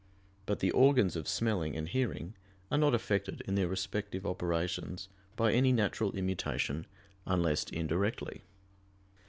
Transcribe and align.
But 0.47 0.61
the 0.61 0.71
organs 0.71 1.15
of 1.15 1.27
smelling 1.27 1.75
and 1.75 1.87
hearing 1.87 2.33
are 2.71 2.77
not 2.79 2.95
affected 2.95 3.41
in 3.45 3.53
their 3.53 3.67
respective 3.67 4.25
operations 4.25 5.09
by 5.35 5.53
any 5.53 5.71
natural 5.71 6.13
immutation 6.13 6.87
unless 7.27 7.65
indirectly. 7.65 8.41